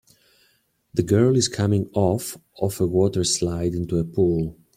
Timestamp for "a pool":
3.99-4.57